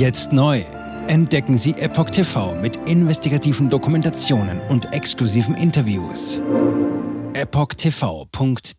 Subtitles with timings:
[0.00, 0.64] Jetzt neu.
[1.08, 6.42] Entdecken Sie Epoch TV mit investigativen Dokumentationen und exklusiven Interviews.
[7.34, 8.70] EpochTV.de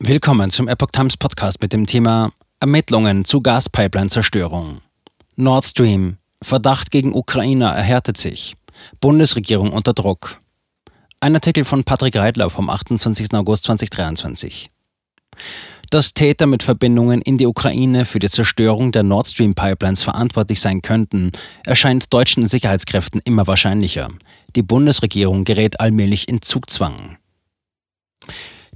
[0.00, 4.80] Willkommen zum Epoch Times Podcast mit dem Thema Ermittlungen zu Gaspipeline-Zerstörung.
[5.36, 6.16] Nord Stream.
[6.42, 8.56] Verdacht gegen Ukrainer erhärtet sich.
[9.00, 10.38] Bundesregierung unter Druck.
[11.20, 13.34] Ein Artikel von Patrick Reitler vom 28.
[13.34, 14.68] August 2023.
[15.90, 20.60] Dass Täter mit Verbindungen in die Ukraine für die Zerstörung der Nord Stream Pipelines verantwortlich
[20.60, 21.32] sein könnten,
[21.64, 24.08] erscheint deutschen Sicherheitskräften immer wahrscheinlicher.
[24.54, 27.16] Die Bundesregierung gerät allmählich in Zugzwang.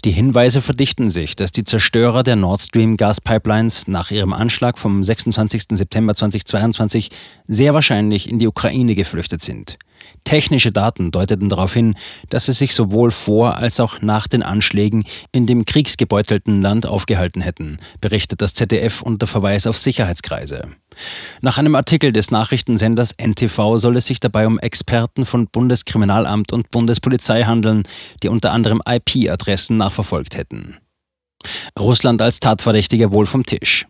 [0.04, 5.04] Die Hinweise verdichten sich, dass die Zerstörer der Nord Stream Gaspipelines nach ihrem Anschlag vom
[5.04, 5.64] 26.
[5.72, 7.10] September 2022
[7.46, 9.76] sehr wahrscheinlich in die Ukraine geflüchtet sind.
[10.24, 11.94] Technische Daten deuteten darauf hin,
[12.28, 17.42] dass sie sich sowohl vor als auch nach den Anschlägen in dem kriegsgebeutelten Land aufgehalten
[17.42, 20.68] hätten, berichtet das ZDF unter Verweis auf Sicherheitskreise.
[21.40, 26.70] Nach einem Artikel des Nachrichtensenders NTV soll es sich dabei um Experten von Bundeskriminalamt und
[26.70, 27.82] Bundespolizei handeln,
[28.22, 30.76] die unter anderem IP-Adressen nachverfolgt hätten.
[31.78, 33.86] Russland als Tatverdächtiger wohl vom Tisch.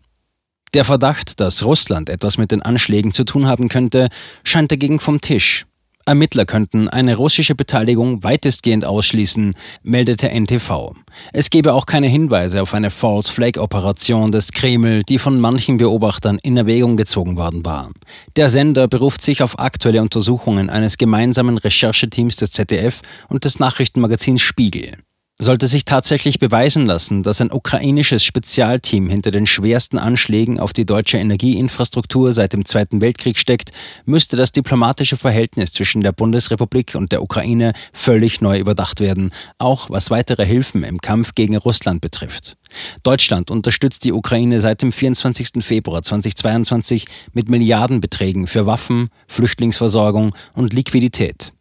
[0.75, 4.08] Der Verdacht, dass Russland etwas mit den Anschlägen zu tun haben könnte,
[4.42, 5.67] scheint dagegen vom Tisch.
[6.05, 10.95] Ermittler könnten eine russische Beteiligung weitestgehend ausschließen, meldete NTV.
[11.33, 15.77] Es gebe auch keine Hinweise auf eine False Flag Operation des Kreml, die von manchen
[15.77, 17.91] Beobachtern in Erwägung gezogen worden war.
[18.36, 24.42] Der Sender beruft sich auf aktuelle Untersuchungen eines gemeinsamen Rechercheteams des ZDF und des Nachrichtenmagazins
[24.42, 24.97] Spiegel.
[25.43, 30.87] Sollte sich tatsächlich beweisen lassen, dass ein ukrainisches Spezialteam hinter den schwersten Anschlägen auf die
[30.87, 33.73] deutsche Energieinfrastruktur seit dem Zweiten Weltkrieg steckt,
[34.05, 39.91] müsste das diplomatische Verhältnis zwischen der Bundesrepublik und der Ukraine völlig neu überdacht werden, auch
[39.91, 42.57] was weitere Hilfen im Kampf gegen Russland betrifft.
[43.03, 45.65] Deutschland unterstützt die Ukraine seit dem 24.
[45.65, 51.53] Februar 2022 mit Milliardenbeträgen für Waffen, Flüchtlingsversorgung und Liquidität.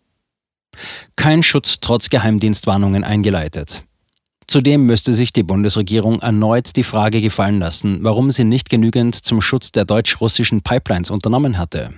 [1.16, 3.84] Kein Schutz trotz Geheimdienstwarnungen eingeleitet.
[4.51, 9.40] Zudem müsste sich die Bundesregierung erneut die Frage gefallen lassen, warum sie nicht genügend zum
[9.40, 11.91] Schutz der deutsch-russischen Pipelines unternommen hatte.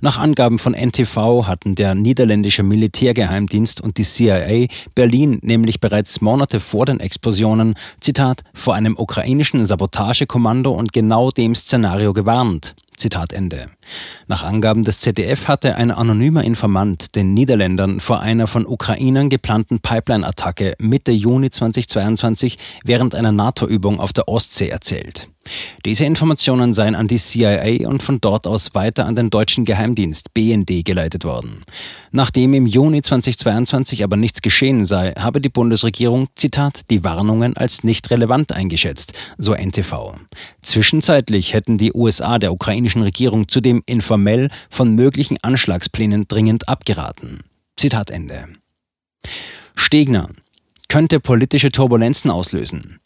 [0.00, 6.60] Nach Angaben von NTV hatten der niederländische Militärgeheimdienst und die CIA Berlin nämlich bereits Monate
[6.60, 12.74] vor den Explosionen, Zitat, vor einem ukrainischen Sabotagekommando und genau dem Szenario gewarnt.
[12.96, 13.68] Zitat Ende.
[14.26, 19.80] Nach Angaben des ZDF hatte ein anonymer Informant den Niederländern vor einer von Ukrainern geplanten
[19.80, 25.28] Pipeline-Attacke Mitte Juni 2022 während einer NATO-Übung auf der Ostsee erzählt.
[25.84, 30.34] Diese Informationen seien an die CIA und von dort aus weiter an den deutschen Geheimdienst
[30.34, 31.64] BND geleitet worden.
[32.10, 37.84] Nachdem im Juni 2022 aber nichts geschehen sei, habe die Bundesregierung, Zitat, die Warnungen als
[37.84, 40.14] nicht relevant eingeschätzt, so NTV.
[40.62, 47.40] Zwischenzeitlich hätten die USA der ukrainischen Regierung zudem informell von möglichen Anschlagsplänen dringend abgeraten.
[47.76, 48.48] Zitat Ende.
[49.74, 50.30] Stegner
[50.88, 53.00] könnte politische Turbulenzen auslösen.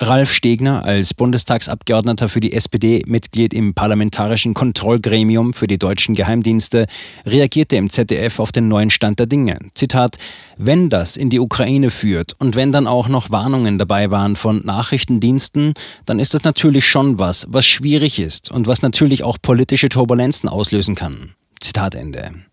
[0.00, 6.86] Ralf Stegner als Bundestagsabgeordneter für die SPD, Mitglied im Parlamentarischen Kontrollgremium für die deutschen Geheimdienste,
[7.26, 9.58] reagierte im ZDF auf den neuen Stand der Dinge.
[9.74, 10.16] Zitat:
[10.56, 14.64] Wenn das in die Ukraine führt und wenn dann auch noch Warnungen dabei waren von
[14.64, 15.74] Nachrichtendiensten,
[16.06, 20.48] dann ist das natürlich schon was, was schwierig ist und was natürlich auch politische Turbulenzen
[20.48, 21.34] auslösen kann.
[21.60, 22.47] Zitat Ende.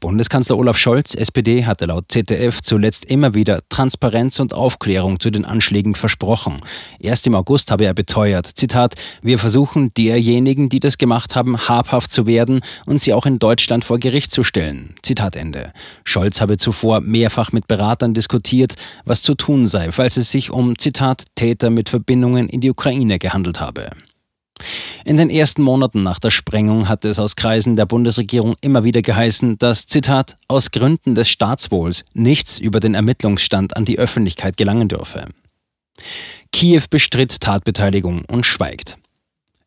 [0.00, 5.44] Bundeskanzler Olaf Scholz, SPD, hatte laut ZDF zuletzt immer wieder Transparenz und Aufklärung zu den
[5.44, 6.60] Anschlägen versprochen.
[6.98, 12.10] Erst im August habe er beteuert, Zitat, wir versuchen derjenigen, die das gemacht haben, habhaft
[12.10, 14.94] zu werden und sie auch in Deutschland vor Gericht zu stellen.
[15.02, 15.72] Zitat Ende.
[16.04, 18.74] Scholz habe zuvor mehrfach mit Beratern diskutiert,
[19.04, 23.18] was zu tun sei, falls es sich um, Zitat, Täter mit Verbindungen in die Ukraine
[23.18, 23.90] gehandelt habe.
[25.04, 29.02] In den ersten Monaten nach der Sprengung hatte es aus Kreisen der Bundesregierung immer wieder
[29.02, 34.88] geheißen, dass, Zitat, aus Gründen des Staatswohls nichts über den Ermittlungsstand an die Öffentlichkeit gelangen
[34.88, 35.26] dürfe.
[36.52, 38.96] Kiew bestritt Tatbeteiligung und schweigt.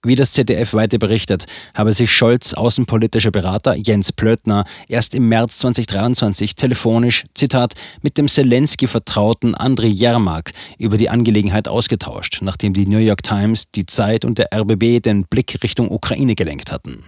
[0.06, 5.58] Wie das ZDF weiter berichtet, habe sich Scholz außenpolitischer Berater Jens Plötner erst im März
[5.58, 7.74] 2023 telefonisch, Zitat,
[8.04, 13.88] mit dem Zelensky-Vertrauten Andriy Jermak über die Angelegenheit ausgetauscht, nachdem die New York Times, die
[13.88, 17.06] Zeit und der RBB den Blick Richtung Ukraine gelenkt hatten.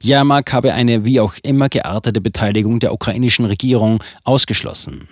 [0.00, 5.06] Jermak habe eine wie auch immer geartete Beteiligung der ukrainischen Regierung ausgeschlossen.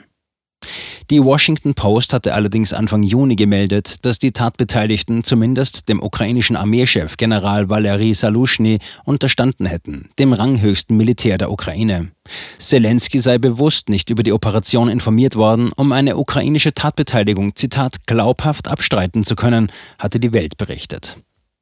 [1.11, 7.17] Die Washington Post hatte allerdings Anfang Juni gemeldet, dass die Tatbeteiligten zumindest dem ukrainischen Armeechef
[7.17, 12.11] General Valery Salushny unterstanden hätten, dem ranghöchsten Militär der Ukraine.
[12.59, 18.69] Zelensky sei bewusst nicht über die Operation informiert worden, um eine ukrainische Tatbeteiligung, Zitat, glaubhaft
[18.69, 21.17] abstreiten zu können, hatte die Welt berichtet.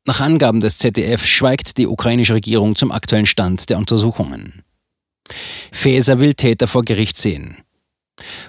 [0.07, 4.63] Nach Angaben des ZDF schweigt die ukrainische Regierung zum aktuellen Stand der Untersuchungen.
[5.73, 7.64] Faeser will Täter vor Gericht sehen.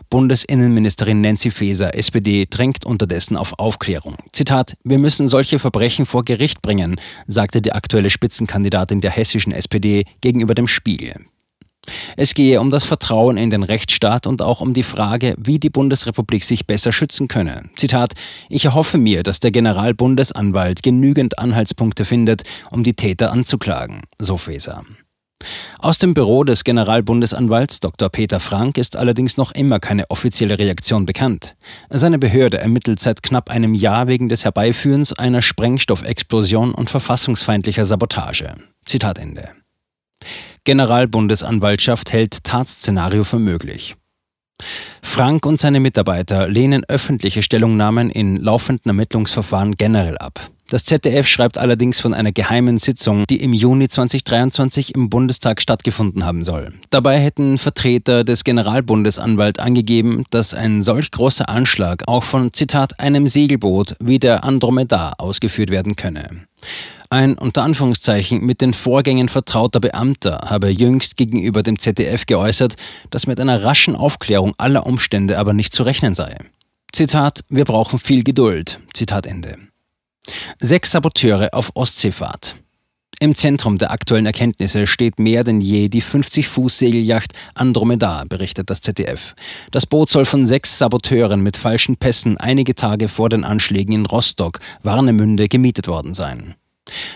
[0.09, 4.17] Bundesinnenministerin Nancy Faeser, SPD, drängt unterdessen auf Aufklärung.
[4.31, 10.05] Zitat: Wir müssen solche Verbrechen vor Gericht bringen, sagte die aktuelle Spitzenkandidatin der hessischen SPD
[10.21, 11.25] gegenüber dem Spiegel.
[12.17, 15.69] Es gehe um das Vertrauen in den Rechtsstaat und auch um die Frage, wie die
[15.69, 17.69] Bundesrepublik sich besser schützen könne.
[17.75, 18.13] Zitat,
[18.49, 24.83] ich erhoffe mir, dass der Generalbundesanwalt genügend Anhaltspunkte findet, um die Täter anzuklagen, so Faeser.
[25.79, 28.09] Aus dem Büro des Generalbundesanwalts Dr.
[28.09, 31.55] Peter Frank ist allerdings noch immer keine offizielle Reaktion bekannt.
[31.89, 38.55] Seine Behörde ermittelt seit knapp einem Jahr wegen des Herbeiführens einer Sprengstoffexplosion und verfassungsfeindlicher Sabotage.
[38.85, 39.49] Zitat Ende.
[40.63, 43.95] Generalbundesanwaltschaft hält Tatszenario für möglich.
[45.01, 50.39] Frank und seine Mitarbeiter lehnen öffentliche Stellungnahmen in laufenden Ermittlungsverfahren generell ab.
[50.67, 56.25] Das ZDF schreibt allerdings von einer geheimen Sitzung, die im Juni 2023 im Bundestag stattgefunden
[56.25, 56.73] haben soll.
[56.89, 63.27] Dabei hätten Vertreter des Generalbundesanwalts angegeben, dass ein solch großer Anschlag auch von, Zitat, einem
[63.27, 66.47] Segelboot wie der Andromeda ausgeführt werden könne.
[67.11, 72.75] Ein unter Anführungszeichen mit den Vorgängen vertrauter Beamter habe jüngst gegenüber dem ZDF geäußert,
[73.11, 76.37] dass mit einer raschen Aufklärung aller Umstände aber nicht zu rechnen sei.
[76.91, 78.79] Zitat, wir brauchen viel Geduld.
[78.93, 79.57] Zitat Ende.
[80.59, 82.55] Sechs Saboteure auf Ostseefahrt.
[83.19, 89.35] Im Zentrum der aktuellen Erkenntnisse steht mehr denn je die 50-Fuß-Segelyacht Andromeda, berichtet das ZDF.
[89.71, 94.05] Das Boot soll von sechs Saboteuren mit falschen Pässen einige Tage vor den Anschlägen in
[94.05, 96.55] Rostock, Warnemünde, gemietet worden sein.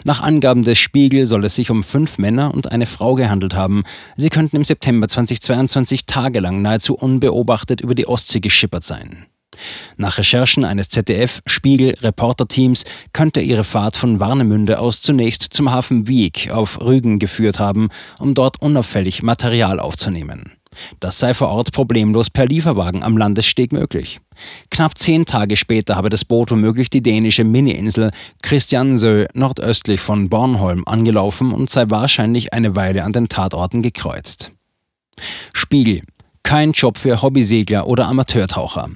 [0.04, 3.84] Nach Angaben des Spiegel soll es sich um fünf Männer und eine Frau gehandelt haben.
[4.16, 9.28] Sie könnten im September 2022 tagelang nahezu unbeobachtet über die Ostsee geschippert sein.
[9.98, 16.82] Nach Recherchen eines ZDF-Spiegel-Reporterteams könnte ihre Fahrt von Warnemünde aus zunächst zum Hafen Wieg auf
[16.82, 17.90] Rügen geführt haben,
[18.20, 20.54] um dort unauffällig Material aufzunehmen.
[21.00, 24.20] Das sei vor Ort problemlos per Lieferwagen am Landessteg möglich.
[24.70, 28.12] Knapp zehn Tage später habe das Boot womöglich die dänische Mini-Insel
[28.42, 34.52] Christiansø nordöstlich von Bornholm angelaufen und sei wahrscheinlich eine Weile an den Tatorten gekreuzt.
[35.54, 36.02] Spiegel.
[36.44, 38.90] Kein Job für Hobbysegler oder Amateurtaucher.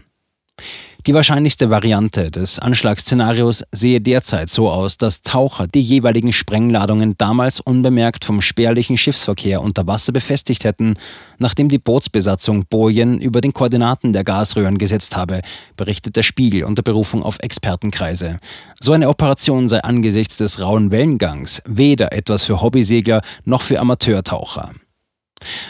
[1.05, 7.59] Die wahrscheinlichste Variante des Anschlagsszenarios sehe derzeit so aus, dass Taucher die jeweiligen Sprengladungen damals
[7.59, 10.93] unbemerkt vom spärlichen Schiffsverkehr unter Wasser befestigt hätten,
[11.39, 15.41] nachdem die Bootsbesatzung Bojen über den Koordinaten der Gasröhren gesetzt habe,
[15.75, 18.37] berichtet der Spiegel unter Berufung auf Expertenkreise.
[18.79, 24.71] So eine Operation sei angesichts des rauen Wellengangs weder etwas für Hobbysegler noch für Amateurtaucher.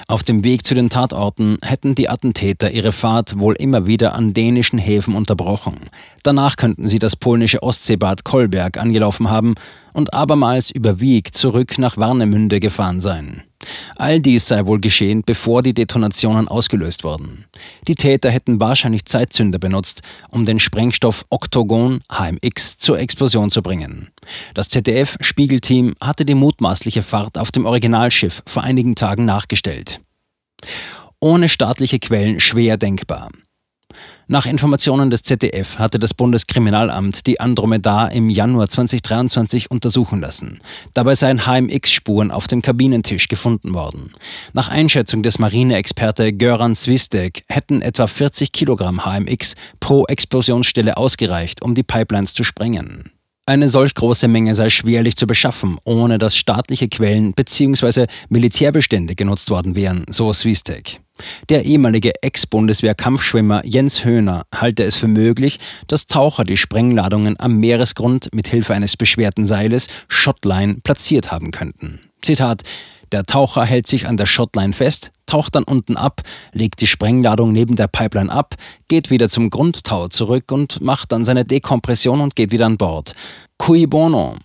[0.07, 4.33] Auf dem Weg zu den Tatorten hätten die Attentäter ihre Fahrt wohl immer wieder an
[4.33, 5.77] dänischen Häfen unterbrochen.
[6.23, 9.55] Danach könnten sie das polnische Ostseebad Kolberg angelaufen haben
[9.93, 13.43] und abermals über Wieg zurück nach Warnemünde gefahren sein.
[13.95, 17.45] All dies sei wohl geschehen, bevor die Detonationen ausgelöst wurden.
[17.87, 24.09] Die Täter hätten wahrscheinlich Zeitzünder benutzt, um den Sprengstoff Octogon HMX zur Explosion zu bringen.
[24.53, 29.99] Das ZDF-Spiegelteam hatte die mutmaßliche Fahrt auf dem Originalschiff vor einigen Tagen nachgestellt.
[31.19, 33.29] Ohne staatliche Quellen schwer denkbar.
[34.27, 40.59] Nach Informationen des ZDF hatte das Bundeskriminalamt die Andromeda im Januar 2023 untersuchen lassen.
[40.93, 44.13] Dabei seien HMX-Spuren auf dem Kabinentisch gefunden worden.
[44.53, 51.75] Nach Einschätzung des Marineexperte Göran Swistek hätten etwa 40 Kilogramm HMX pro Explosionsstelle ausgereicht, um
[51.75, 53.11] die Pipelines zu sprengen.
[53.45, 58.07] Eine solch große Menge sei schwerlich zu beschaffen, ohne dass staatliche Quellen bzw.
[58.29, 61.01] Militärbestände genutzt worden wären, so Swistek.
[61.49, 68.29] Der ehemalige Ex-Bundeswehr-Kampfschwimmer Jens Höhner halte es für möglich, dass Taucher die Sprengladungen am Meeresgrund
[68.33, 71.99] mit Hilfe eines beschwerten Seiles Shotline platziert haben könnten.
[72.21, 72.63] Zitat
[73.13, 77.51] der Taucher hält sich an der Shotline fest, taucht dann unten ab, legt die Sprengladung
[77.51, 78.55] neben der Pipeline ab,
[78.87, 83.13] geht wieder zum Grundtau zurück und macht dann seine Dekompression und geht wieder an Bord.
[83.59, 84.37] Cui bono.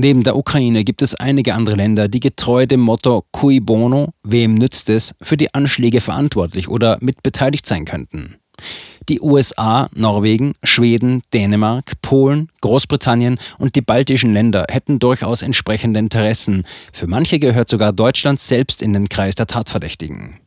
[0.00, 4.54] Neben der Ukraine gibt es einige andere Länder, die getreu dem Motto Cui bono, wem
[4.54, 8.36] nützt es, für die Anschläge verantwortlich oder mitbeteiligt sein könnten.
[9.08, 16.62] Die USA, Norwegen, Schweden, Dänemark, Polen, Großbritannien und die baltischen Länder hätten durchaus entsprechende Interessen.
[16.92, 20.38] Für manche gehört sogar Deutschland selbst in den Kreis der Tatverdächtigen.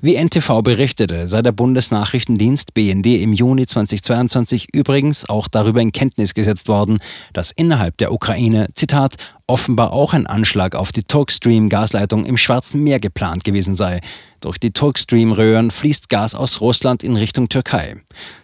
[0.00, 6.34] Wie NTV berichtete, sei der Bundesnachrichtendienst BND im Juni 2022 übrigens auch darüber in Kenntnis
[6.34, 6.98] gesetzt worden,
[7.32, 9.14] dass innerhalb der Ukraine, Zitat,
[9.46, 14.00] offenbar auch ein Anschlag auf die Turkstream-Gasleitung im Schwarzen Meer geplant gewesen sei.
[14.40, 17.96] Durch die Turkstream-Röhren fließt Gas aus Russland in Richtung Türkei.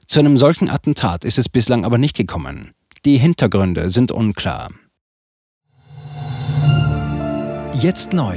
[0.06, 2.72] Zu einem solchen Attentat ist es bislang aber nicht gekommen.
[3.04, 4.68] Die Hintergründe sind unklar.
[7.74, 8.36] Jetzt neu.